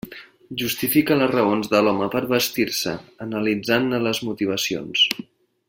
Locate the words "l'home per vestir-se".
1.87-2.95